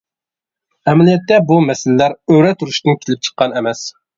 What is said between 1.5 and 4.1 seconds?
بۇ مەسىلىلەر ئۆرە تۇرۇشتىن كېلىپ چىققان ئەمەس.